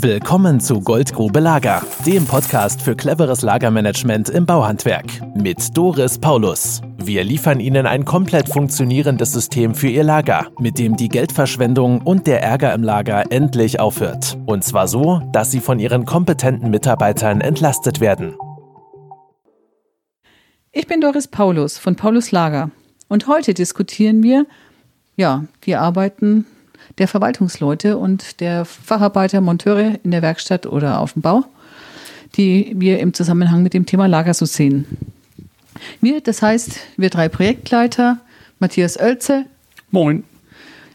[0.00, 6.80] Willkommen zu Goldgrube Lager, dem Podcast für cleveres Lagermanagement im Bauhandwerk mit Doris Paulus.
[6.98, 12.28] Wir liefern Ihnen ein komplett funktionierendes System für Ihr Lager, mit dem die Geldverschwendung und
[12.28, 14.38] der Ärger im Lager endlich aufhört.
[14.46, 18.36] Und zwar so, dass Sie von Ihren kompetenten Mitarbeitern entlastet werden.
[20.70, 22.70] Ich bin Doris Paulus von Paulus Lager
[23.08, 24.46] und heute diskutieren wir
[25.16, 26.46] ja, die Arbeiten
[26.96, 31.44] der Verwaltungsleute und der Facharbeiter, Monteure in der Werkstatt oder auf dem Bau,
[32.36, 34.86] die wir im Zusammenhang mit dem Thema Lager so sehen.
[36.00, 38.18] Wir, das heißt, wir drei Projektleiter,
[38.58, 39.44] Matthias Oelze.
[39.90, 40.24] Moin.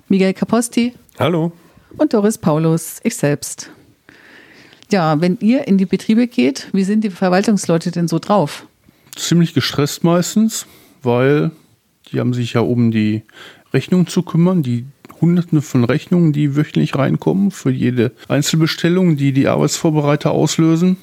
[0.10, 0.94] Miguel Caposti.
[1.20, 1.52] Hallo.
[1.98, 3.70] Und Doris Paulus, ich selbst.
[4.92, 8.68] Ja, wenn ihr in die Betriebe geht, wie sind die Verwaltungsleute denn so drauf?
[9.16, 10.66] Ziemlich gestresst meistens,
[11.02, 11.52] weil
[12.12, 13.24] die haben sich ja um die
[13.74, 14.86] Rechnung zu kümmern, die
[15.24, 20.98] Hunderte von Rechnungen, die wöchentlich reinkommen für jede Einzelbestellung, die die Arbeitsvorbereiter auslösen.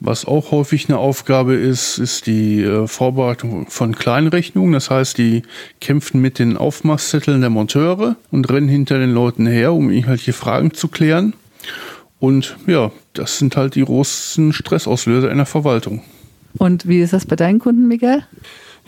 [0.00, 4.72] Was auch häufig eine Aufgabe ist, ist die äh, Vorbereitung von Kleinrechnungen.
[4.72, 5.42] Das heißt, die
[5.80, 10.74] kämpfen mit den Aufmaßzetteln der Monteure und rennen hinter den Leuten her, um irgendwelche Fragen
[10.74, 11.34] zu klären.
[12.18, 16.02] Und ja, das sind halt die großen Stressauslöser in der Verwaltung.
[16.58, 18.24] Und wie ist das bei deinen Kunden, Miguel?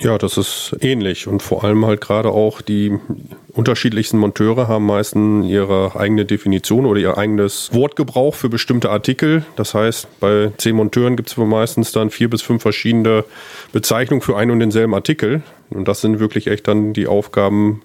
[0.02, 2.98] Ja, das ist ähnlich und vor allem halt gerade auch die
[3.52, 9.44] unterschiedlichsten Monteure haben meistens ihre eigene Definition oder ihr eigenes Wortgebrauch für bestimmte Artikel.
[9.56, 13.26] Das heißt, bei zehn Monteuren gibt es meistens dann vier bis fünf verschiedene
[13.72, 15.42] Bezeichnungen für einen und denselben Artikel.
[15.68, 17.82] Und das sind wirklich echt dann die Aufgaben,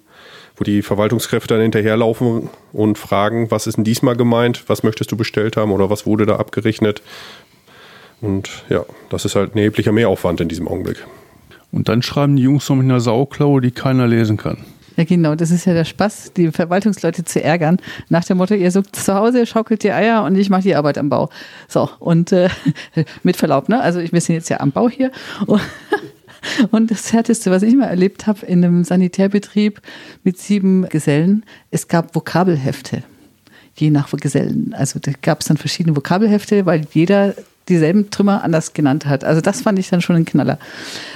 [0.56, 5.16] wo die Verwaltungskräfte dann hinterherlaufen und fragen, was ist denn diesmal gemeint, was möchtest du
[5.18, 7.02] bestellt haben oder was wurde da abgerechnet.
[8.22, 11.04] Und ja, das ist halt ein erheblicher Mehraufwand in diesem Augenblick.
[11.76, 14.56] Und dann schreiben die Jungs noch mit einer Sauklaue, die keiner lesen kann.
[14.96, 17.76] Ja, genau, das ist ja der Spaß, die Verwaltungsleute zu ärgern.
[18.08, 20.96] Nach dem Motto, ihr sucht zu Hause, schaukelt die Eier und ich mache die Arbeit
[20.96, 21.28] am Bau.
[21.68, 22.48] So, und äh,
[23.24, 23.78] mit Verlaub, ne?
[23.78, 25.12] Also wir sind jetzt ja am Bau hier.
[26.70, 29.80] Und das Härteste, was ich mal erlebt habe in einem Sanitärbetrieb
[30.22, 33.02] mit sieben Gesellen, es gab Vokabelhefte,
[33.74, 34.72] je nach Gesellen.
[34.72, 37.34] Also da gab es dann verschiedene Vokabelhefte, weil jeder
[37.68, 39.24] dieselben Trümmer anders genannt hat.
[39.24, 40.58] Also das fand ich dann schon ein Knaller.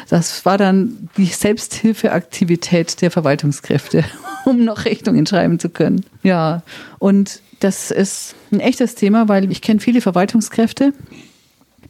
[0.09, 4.05] Das war dann die Selbsthilfeaktivität der Verwaltungskräfte,
[4.44, 6.05] um noch Rechnungen schreiben zu können.
[6.22, 6.62] Ja,
[6.99, 10.93] und das ist ein echtes Thema, weil ich kenne viele Verwaltungskräfte,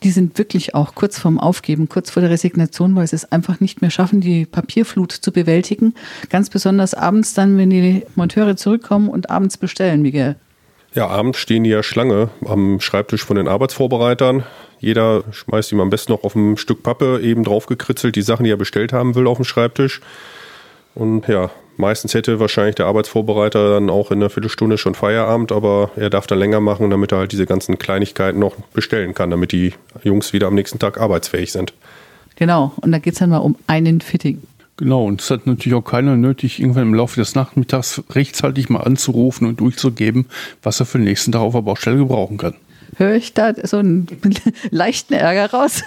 [0.03, 3.61] die sind wirklich auch kurz vorm Aufgeben, kurz vor der Resignation, weil sie es einfach
[3.61, 5.95] nicht mehr schaffen, die Papierflut zu bewältigen.
[6.31, 10.37] Ganz besonders abends dann, wenn die Monteure zurückkommen und abends bestellen, Miguel.
[10.95, 14.45] Ja, abends stehen die ja Schlange am Schreibtisch von den Arbeitsvorbereitern.
[14.81, 18.51] Jeder schmeißt ihm am besten noch auf ein Stück Pappe eben draufgekritzelt die Sachen, die
[18.51, 20.01] er bestellt haben will, auf den Schreibtisch.
[20.95, 25.91] Und ja, meistens hätte wahrscheinlich der Arbeitsvorbereiter dann auch in einer Viertelstunde schon Feierabend, aber
[25.95, 29.53] er darf dann länger machen, damit er halt diese ganzen Kleinigkeiten noch bestellen kann, damit
[29.53, 31.73] die Jungs wieder am nächsten Tag arbeitsfähig sind.
[32.35, 34.43] Genau, und da geht es dann mal um einen Fitting.
[34.81, 38.81] Genau, und es hat natürlich auch keiner nötig, irgendwann im Laufe des Nachmittags rechtzeitig mal
[38.81, 40.25] anzurufen und durchzugeben,
[40.63, 42.55] was er für den nächsten Tag auf der Baustelle gebrauchen kann.
[42.97, 44.07] Höre ich da so einen
[44.71, 45.83] leichten Ärger raus?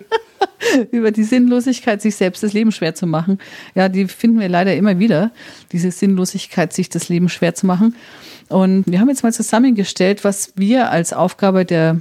[0.92, 3.38] über die Sinnlosigkeit, sich selbst das Leben schwer zu machen.
[3.74, 5.30] Ja, die finden wir leider immer wieder,
[5.72, 7.94] diese Sinnlosigkeit, sich das Leben schwer zu machen.
[8.48, 12.00] Und wir haben jetzt mal zusammengestellt, was wir als Aufgabe der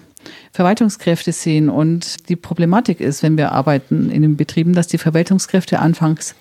[0.51, 1.69] Verwaltungskräfte sehen.
[1.69, 6.35] Und die Problematik ist, wenn wir arbeiten in den Betrieben, dass die Verwaltungskräfte anfangs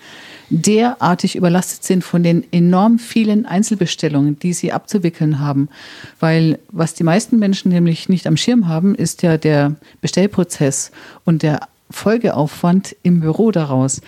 [0.50, 5.68] derartig überlastet sind von den enorm vielen Einzelbestellungen, die sie abzuwickeln haben.
[6.20, 10.90] Weil was die meisten Menschen nämlich nicht am Schirm haben, ist ja der Bestellprozess
[11.24, 14.00] und der Folgeaufwand im Büro daraus.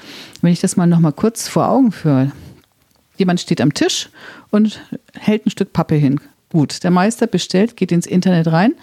[0.43, 2.33] Wenn ich das mal noch mal kurz vor Augen führe.
[3.17, 4.11] Jemand steht am Tisch
[4.51, 4.81] und
[5.15, 6.21] hält ein Stück Pappe hin.
[6.51, 8.75] Gut, der Meister bestellt, geht ins Internet rein,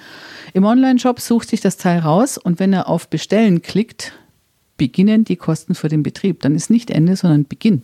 [0.53, 4.14] im Online-Shop sucht sich das Teil raus und wenn er auf Bestellen klickt,
[4.78, 6.41] beginnen die Kosten für den Betrieb.
[6.41, 7.84] Dann ist nicht Ende, sondern Beginn.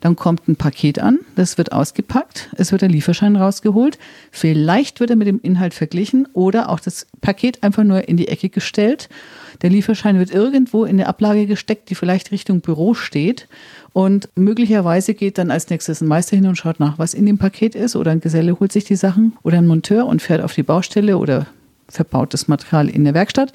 [0.00, 3.98] Dann kommt ein Paket an, das wird ausgepackt, es wird der Lieferschein rausgeholt,
[4.30, 8.28] vielleicht wird er mit dem Inhalt verglichen oder auch das Paket einfach nur in die
[8.28, 9.08] Ecke gestellt.
[9.60, 13.48] Der Lieferschein wird irgendwo in eine Ablage gesteckt, die vielleicht Richtung Büro steht
[13.92, 17.38] und möglicherweise geht dann als nächstes ein Meister hin und schaut nach, was in dem
[17.38, 20.54] Paket ist oder ein Geselle holt sich die Sachen oder ein Monteur und fährt auf
[20.54, 21.48] die Baustelle oder
[21.88, 23.52] verbautes Material in der Werkstatt.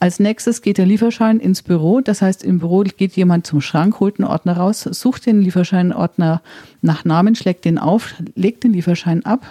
[0.00, 2.00] Als nächstes geht der Lieferschein ins Büro.
[2.00, 6.42] Das heißt, im Büro geht jemand zum Schrank, holt einen Ordner raus, sucht den Lieferscheinordner
[6.80, 9.46] nach Namen, schlägt den auf, legt den Lieferschein ab,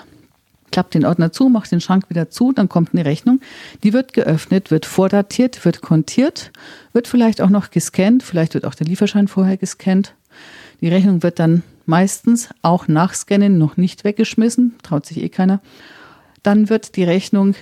[0.72, 3.40] klappt den Ordner zu, macht den Schrank wieder zu, dann kommt eine Rechnung.
[3.84, 6.52] Die wird geöffnet, wird vordatiert, wird kontiert,
[6.94, 10.14] wird vielleicht auch noch gescannt, vielleicht wird auch der Lieferschein vorher gescannt.
[10.81, 15.62] Die Rechnung wird dann meistens auch nach Scannen noch nicht weggeschmissen, traut sich eh keiner
[16.44, 17.56] Dann wird die Rechnung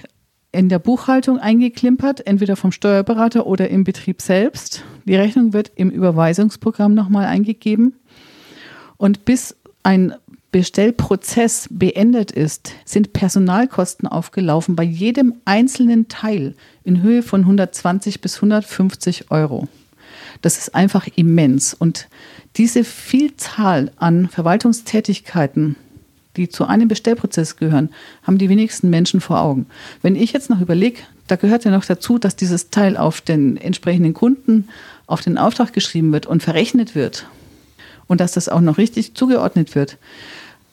[0.55, 4.83] in der Buchhaltung eingeklimpert, entweder vom Steuerberater oder im Betrieb selbst.
[5.05, 7.93] Die Rechnung wird im Überweisungsprogramm nochmal eingegeben.
[8.97, 10.13] Und bis ein
[10.51, 16.55] Bestellprozess beendet ist, sind Personalkosten aufgelaufen bei jedem einzelnen Teil
[16.85, 19.67] in Höhe von 120 bis 150 Euro.
[20.41, 21.73] Das ist einfach immens.
[21.73, 22.07] Und
[22.55, 25.75] diese Vielzahl an Verwaltungstätigkeiten,
[26.37, 27.89] die zu einem Bestellprozess gehören,
[28.23, 29.65] haben die wenigsten Menschen vor Augen.
[30.01, 33.57] Wenn ich jetzt noch überlege, da gehört ja noch dazu, dass dieses Teil auf den
[33.57, 34.67] entsprechenden Kunden,
[35.07, 37.25] auf den Auftrag geschrieben wird und verrechnet wird
[38.07, 39.97] und dass das auch noch richtig zugeordnet wird.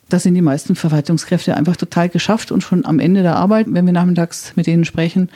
[0.09, 3.87] Da sind die meisten Verwaltungskräfte einfach total geschafft und schon am Ende der Arbeit, wenn
[3.87, 5.31] wir nachmittags mit denen sprechen,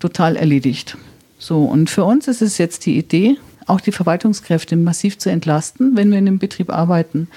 [0.00, 0.96] total erledigt.
[1.38, 3.36] So, und für uns ist es jetzt die Idee,
[3.66, 7.28] auch die Verwaltungskräfte massiv zu entlasten, wenn wir in einem Betrieb arbeiten.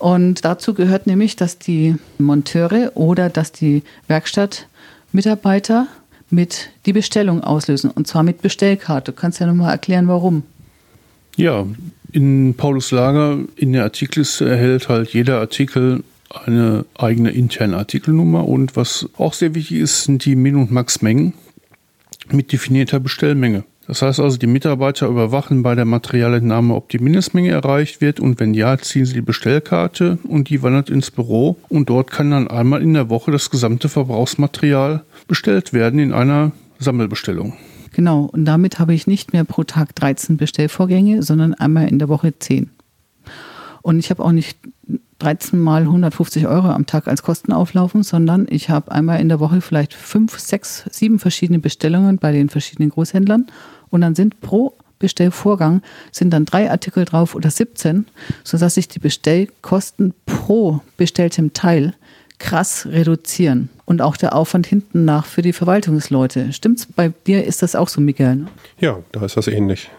[0.00, 5.88] Und dazu gehört nämlich, dass die Monteure oder dass die Werkstattmitarbeiter
[6.30, 9.12] mit die Bestellung auslösen und zwar mit Bestellkarte.
[9.12, 10.44] Du kannst ja nochmal erklären, warum.
[11.36, 11.66] Ja,
[12.12, 18.76] in Paulus Lager in der Artikelliste erhält halt jeder Artikel eine eigene interne Artikelnummer und
[18.76, 21.34] was auch sehr wichtig ist, sind die Min- und Max-Mengen
[22.30, 23.64] mit definierter Bestellmenge.
[23.90, 28.38] Das heißt also, die Mitarbeiter überwachen bei der Materialentnahme, ob die Mindestmenge erreicht wird und
[28.38, 32.46] wenn ja, ziehen sie die Bestellkarte und die wandert ins Büro und dort kann dann
[32.46, 37.54] einmal in der Woche das gesamte Verbrauchsmaterial bestellt werden in einer Sammelbestellung.
[37.90, 42.08] Genau, und damit habe ich nicht mehr pro Tag 13 Bestellvorgänge, sondern einmal in der
[42.08, 42.70] Woche 10.
[43.82, 44.56] Und ich habe auch nicht
[45.18, 49.40] 13 mal 150 Euro am Tag als Kosten auflaufen, sondern ich habe einmal in der
[49.40, 53.46] Woche vielleicht fünf, sechs, sieben verschiedene Bestellungen bei den verschiedenen Großhändlern
[53.90, 55.82] und dann sind pro Bestellvorgang
[56.12, 58.06] sind dann drei Artikel drauf oder 17,
[58.44, 61.94] sodass sich die Bestellkosten pro bestelltem Teil
[62.38, 63.70] krass reduzieren.
[63.86, 66.52] Und auch der Aufwand hinten nach für die Verwaltungsleute.
[66.52, 66.86] Stimmt's?
[66.86, 68.36] Bei dir ist das auch so, Miguel?
[68.36, 68.46] Ne?
[68.78, 69.90] Ja, da ist das ähnlich.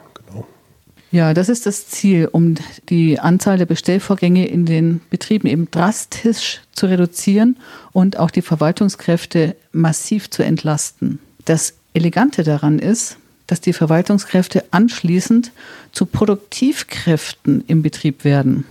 [1.11, 2.55] Ja, das ist das Ziel, um
[2.87, 7.57] die Anzahl der Bestellvorgänge in den Betrieben eben drastisch zu reduzieren
[7.91, 11.19] und auch die Verwaltungskräfte massiv zu entlasten.
[11.43, 13.17] Das Elegante daran ist,
[13.51, 15.51] dass die Verwaltungskräfte anschließend
[15.91, 18.63] zu Produktivkräften im Betrieb werden.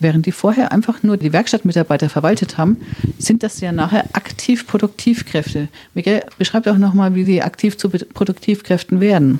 [0.00, 2.78] Während die vorher einfach nur die Werkstattmitarbeiter verwaltet haben,
[3.18, 5.68] sind das ja nachher aktiv Produktivkräfte.
[5.94, 9.38] Miguel, beschreibt auch nochmal, wie die aktiv zu Produktivkräften werden.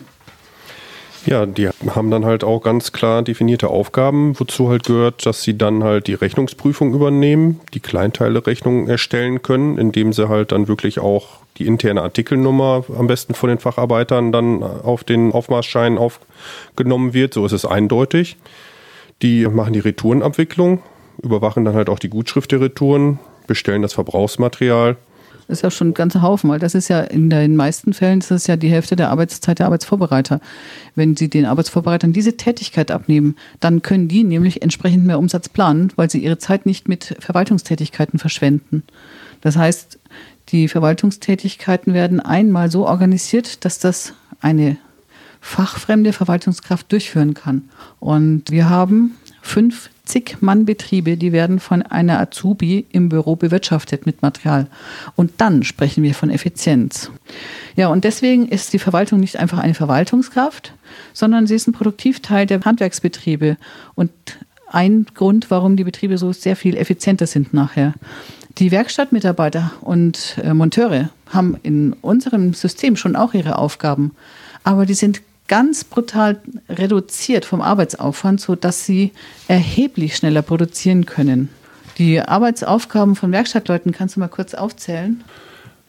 [1.26, 5.58] Ja, die haben dann halt auch ganz klar definierte Aufgaben, wozu halt gehört, dass sie
[5.58, 11.41] dann halt die Rechnungsprüfung übernehmen, die Kleinteile-Rechnungen erstellen können, indem sie halt dann wirklich auch
[11.58, 17.34] die interne Artikelnummer am besten von den Facharbeitern dann auf den Aufmaßschein aufgenommen wird.
[17.34, 18.36] So ist es eindeutig.
[19.22, 20.82] Die machen die Retourenabwicklung,
[21.22, 24.96] überwachen dann halt auch die Gutschrift der Retouren, bestellen das Verbrauchsmaterial
[25.52, 28.20] das ist ja schon ein ganzer Haufen, weil das ist ja in den meisten Fällen
[28.20, 30.40] das ist ja die Hälfte der Arbeitszeit der Arbeitsvorbereiter.
[30.94, 35.92] Wenn Sie den Arbeitsvorbereitern diese Tätigkeit abnehmen, dann können die nämlich entsprechend mehr Umsatz planen,
[35.96, 38.82] weil sie ihre Zeit nicht mit Verwaltungstätigkeiten verschwenden.
[39.40, 39.98] Das heißt,
[40.48, 44.76] die Verwaltungstätigkeiten werden einmal so organisiert, dass das eine
[45.40, 47.68] fachfremde Verwaltungskraft durchführen kann.
[47.98, 54.22] Und wir haben fünf zig Mann-Betriebe, die werden von einer Azubi im Büro bewirtschaftet mit
[54.22, 54.68] Material.
[55.16, 57.10] Und dann sprechen wir von Effizienz.
[57.76, 60.74] Ja, und deswegen ist die Verwaltung nicht einfach eine Verwaltungskraft,
[61.12, 63.56] sondern sie ist ein Produktivteil der Handwerksbetriebe
[63.94, 64.10] und
[64.68, 67.94] ein Grund, warum die Betriebe so sehr viel effizienter sind nachher.
[68.58, 74.12] Die Werkstattmitarbeiter und äh, Monteure haben in unserem System schon auch ihre Aufgaben,
[74.62, 79.12] aber die sind ganz brutal reduziert vom Arbeitsaufwand, sodass sie
[79.48, 81.48] erheblich schneller produzieren können.
[81.98, 85.22] Die Arbeitsaufgaben von Werkstattleuten kannst du mal kurz aufzählen?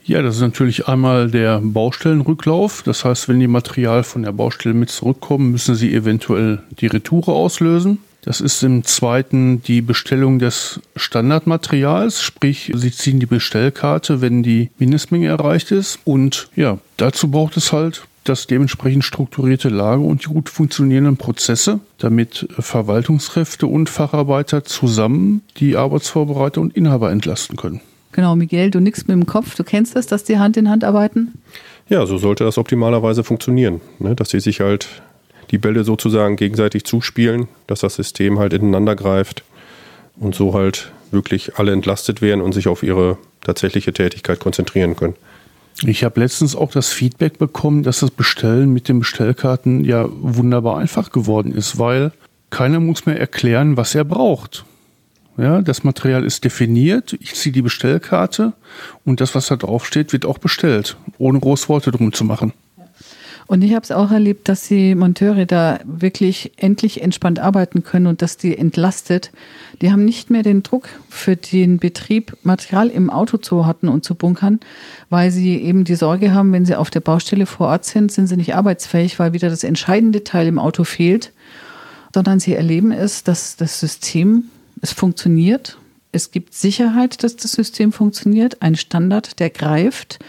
[0.06, 2.84] Ja, das ist natürlich einmal der Baustellenrücklauf.
[2.84, 7.32] Das heißt, wenn die Material von der Baustelle mit zurückkommen, müssen sie eventuell die Retoure
[7.32, 8.00] auslösen.
[8.24, 14.70] Das ist im zweiten die Bestellung des Standardmaterials, sprich, Sie ziehen die Bestellkarte, wenn die
[14.80, 16.00] Mindestmenge erreicht ist.
[16.06, 21.82] Und ja, dazu braucht es halt das dementsprechend strukturierte Lager und die gut funktionierenden Prozesse,
[21.98, 27.82] damit Verwaltungskräfte und Facharbeiter zusammen die Arbeitsvorbereiter und Inhaber entlasten können.
[28.14, 30.86] Genau, Miguel, du nix mit dem Kopf, du kennst das, dass die Hand in Hand
[30.86, 31.34] arbeiten?
[31.90, 34.16] Ja, so sollte das optimalerweise funktionieren, ne?
[34.16, 34.88] dass sie sich halt
[35.54, 39.44] die Bälle sozusagen gegenseitig zuspielen, dass das System halt ineinander greift
[40.18, 45.14] und so halt wirklich alle entlastet werden und sich auf ihre tatsächliche Tätigkeit konzentrieren können.
[45.86, 50.80] Ich habe letztens auch das Feedback bekommen, dass das Bestellen mit den Bestellkarten ja wunderbar
[50.80, 52.12] einfach geworden ist, weil
[52.50, 54.66] keiner muss mehr erklären, was er braucht.
[55.38, 58.54] Ja, das Material ist definiert, ich ziehe die Bestellkarte
[59.06, 62.54] und das, was da drauf steht, wird auch bestellt, ohne groß Worte drum zu machen.
[63.48, 68.08] Und ich habe es auch erlebt, dass die Monteure da wirklich endlich entspannt arbeiten können
[68.08, 69.32] und dass die entlastet.
[69.82, 74.06] Die haben nicht mehr den Druck für den Betrieb, Material im Auto zu hatten und
[74.06, 74.60] zu bunkern,
[75.10, 78.28] weil sie eben die Sorge haben, wenn sie auf der Baustelle vor Ort sind, sind
[78.28, 81.32] sie nicht arbeitsfähig, weil wieder das entscheidende Teil im Auto fehlt,
[82.14, 84.46] sondern sie erleben es, dass das System,
[84.82, 85.78] es funktioniert.
[86.12, 90.20] Es gibt Sicherheit, dass das System funktioniert, ein Standard, der greift,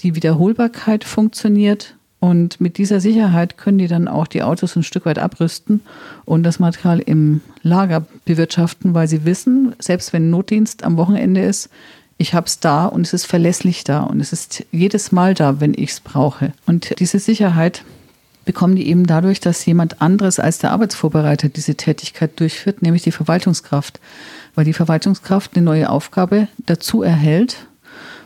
[0.00, 5.06] die Wiederholbarkeit funktioniert und mit dieser Sicherheit können die dann auch die Autos ein Stück
[5.06, 5.80] weit abrüsten
[6.24, 11.70] und das Material im Lager bewirtschaften, weil sie wissen, selbst wenn Notdienst am Wochenende ist,
[12.16, 15.60] ich habe es da und es ist verlässlich da und es ist jedes Mal da,
[15.60, 16.52] wenn ich es brauche.
[16.66, 17.84] Und diese Sicherheit
[18.44, 23.12] bekommen die eben dadurch, dass jemand anderes als der Arbeitsvorbereiter diese Tätigkeit durchführt, nämlich die
[23.12, 24.00] Verwaltungskraft.
[24.56, 27.68] Weil die Verwaltungskraft eine neue Aufgabe dazu erhält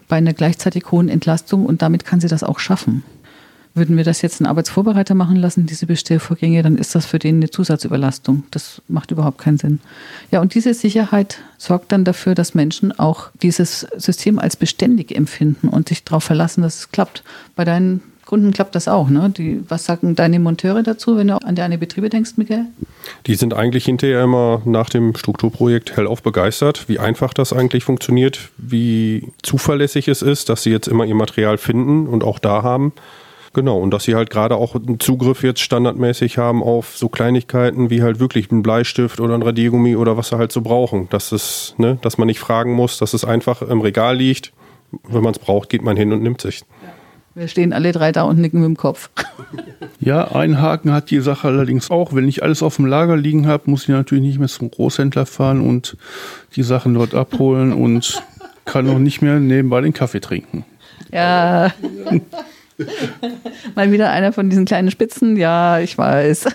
[0.09, 3.03] bei einer gleichzeitig hohen Entlastung und damit kann sie das auch schaffen.
[3.75, 7.37] Würden wir das jetzt einen Arbeitsvorbereiter machen lassen, diese Bestellvorgänge, dann ist das für den
[7.37, 8.45] eine Zusatzüberlastung.
[8.51, 9.81] Das macht überhaupt keinen Sinn.
[10.31, 15.69] Ja, und diese Sicherheit sorgt dann dafür, dass Menschen auch dieses System als beständig empfinden
[15.69, 17.23] und sich darauf verlassen, dass es klappt.
[17.57, 18.03] Bei deinen
[18.33, 19.11] Kunden klappt das auch.
[19.11, 19.31] Ne?
[19.37, 22.65] Die, was sagen deine Monteure dazu, wenn du an deine Betriebe denkst, Michael?
[23.27, 28.49] Die sind eigentlich hinterher immer nach dem Strukturprojekt hellauf begeistert, wie einfach das eigentlich funktioniert,
[28.57, 32.93] wie zuverlässig es ist, dass sie jetzt immer ihr Material finden und auch da haben.
[33.55, 37.91] Genau, und dass sie halt gerade auch einen Zugriff jetzt standardmäßig haben auf so Kleinigkeiten
[37.91, 41.09] wie halt wirklich ein Bleistift oder ein Radiergummi oder was sie halt so brauchen.
[41.11, 44.53] Dass es, ne, dass man nicht fragen muss, dass es einfach im Regal liegt.
[45.09, 46.63] Wenn man es braucht, geht man hin und nimmt sich.
[47.35, 49.11] Wir stehen alle drei da und nicken mit dem Kopf.
[50.05, 52.13] Ja, ein Haken hat die Sache allerdings auch.
[52.13, 55.27] Wenn ich alles auf dem Lager liegen habe, muss ich natürlich nicht mehr zum Großhändler
[55.27, 55.97] fahren und
[56.57, 58.21] die Sachen dort abholen und
[58.65, 60.65] kann auch nicht mehr nebenbei den Kaffee trinken.
[61.13, 61.73] Ja.
[63.75, 65.37] Mal wieder einer von diesen kleinen Spitzen.
[65.37, 66.47] Ja, ich weiß.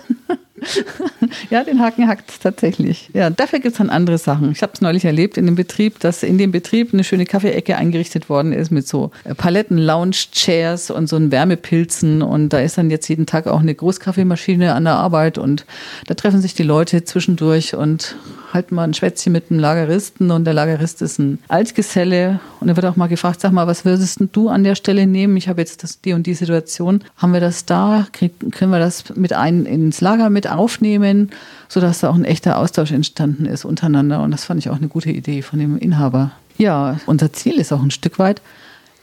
[1.50, 3.10] ja, den Haken hackt tatsächlich.
[3.12, 4.52] Ja, dafür gibt es dann andere Sachen.
[4.52, 7.76] Ich habe es neulich erlebt in dem Betrieb, dass in dem Betrieb eine schöne Kaffeeecke
[7.76, 12.22] eingerichtet worden ist mit so Paletten, Lounge-Chairs und so einen Wärmepilzen.
[12.22, 15.64] Und da ist dann jetzt jeden Tag auch eine Großkaffeemaschine an der Arbeit und
[16.06, 18.16] da treffen sich die Leute zwischendurch und
[18.52, 22.76] halten mal ein Schwätzchen mit dem Lageristen und der Lagerist ist ein Altgeselle und er
[22.76, 25.36] wird auch mal gefragt, sag mal, was würdest du an der Stelle nehmen?
[25.36, 27.04] Ich habe jetzt das, die und die Situation.
[27.16, 28.06] Haben wir das da?
[28.12, 31.30] Krieg, können wir das mit ein ins Lager mit aufnehmen,
[31.68, 34.88] sodass da auch ein echter Austausch entstanden ist untereinander und das fand ich auch eine
[34.88, 36.32] gute Idee von dem Inhaber.
[36.56, 38.42] Ja, unser Ziel ist auch ein Stück weit,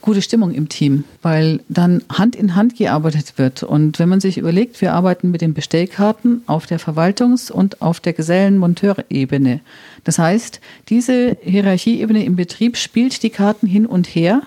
[0.06, 3.64] gute Stimmung im Team, weil dann Hand in Hand gearbeitet wird.
[3.64, 7.98] Und wenn man sich überlegt, wir arbeiten mit den Bestellkarten auf der Verwaltungs- und auf
[7.98, 9.60] der Gesellen-Monteurebene.
[10.04, 14.42] Das heißt, diese Hierarchieebene im Betrieb spielt die Karten hin und her.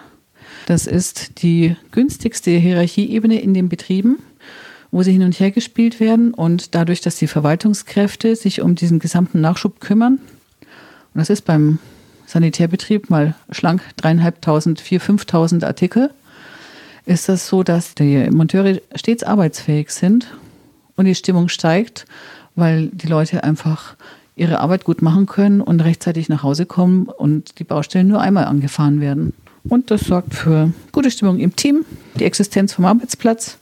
[0.66, 4.20] Das ist die günstigste Hierarchieebene in den Betrieben,
[4.92, 6.34] wo sie hin und her gespielt werden.
[6.34, 10.20] Und dadurch, dass die Verwaltungskräfte sich um diesen gesamten Nachschub kümmern,
[11.14, 11.80] und das ist beim
[12.30, 16.12] Sanitärbetrieb mal schlank dreieinhalbtausend, vier, fünftausend Artikel,
[17.08, 20.28] ist das so, dass die Monteure stets arbeitsfähig sind
[20.96, 22.06] und die Stimmung steigt,
[22.56, 23.96] weil die Leute einfach
[24.36, 28.46] ihre Arbeit gut machen können und rechtzeitig nach Hause kommen und die Baustellen nur einmal
[28.46, 29.34] angefahren werden.
[29.64, 31.84] Und das sorgt für gute Stimmung im Team,
[32.20, 33.58] die Existenz vom Arbeitsplatz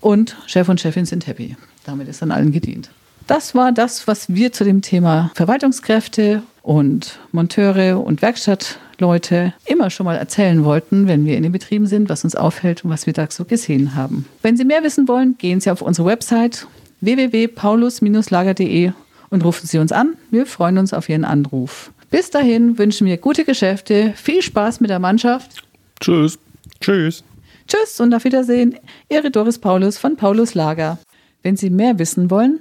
[0.00, 1.56] und Chef und Chefin sind happy.
[1.84, 2.90] Damit ist dann allen gedient.
[3.26, 10.06] Das war das, was wir zu dem Thema Verwaltungskräfte und Monteure und Werkstattleute immer schon
[10.06, 13.12] mal erzählen wollten, wenn wir in den Betrieben sind, was uns auffällt und was wir
[13.12, 14.26] da so gesehen haben.
[14.42, 16.68] Wenn Sie mehr wissen wollen, gehen Sie auf unsere Website
[17.00, 18.92] www.paulus-lager.de
[19.30, 20.14] und rufen Sie uns an.
[20.30, 21.90] Wir freuen uns auf Ihren Anruf.
[22.10, 25.64] Bis dahin wünschen wir gute Geschäfte, viel Spaß mit der Mannschaft.
[26.00, 26.38] Tschüss.
[26.80, 27.24] Tschüss.
[27.66, 28.76] Tschüss und auf Wiedersehen.
[29.08, 30.98] Ihre Doris Paulus von Paulus Lager.
[31.42, 32.60] Wenn Sie mehr wissen wollen,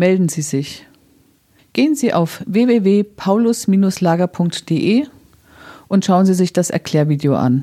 [0.00, 0.84] melden Sie sich.
[1.74, 5.06] Gehen Sie auf www.paulus-lager.de
[5.86, 7.62] und schauen Sie sich das Erklärvideo an.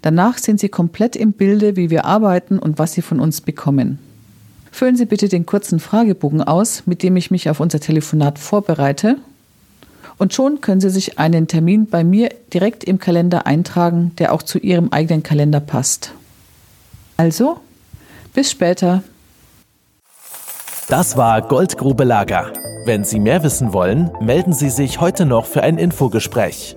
[0.00, 3.98] Danach sind Sie komplett im Bilde, wie wir arbeiten und was Sie von uns bekommen.
[4.70, 9.18] Füllen Sie bitte den kurzen Fragebogen aus, mit dem ich mich auf unser Telefonat vorbereite.
[10.18, 14.44] Und schon können Sie sich einen Termin bei mir direkt im Kalender eintragen, der auch
[14.44, 16.12] zu Ihrem eigenen Kalender passt.
[17.16, 17.58] Also,
[18.34, 19.02] bis später.
[20.90, 22.52] Das war Goldgrube Lager.
[22.84, 26.76] Wenn Sie mehr wissen wollen, melden Sie sich heute noch für ein Infogespräch.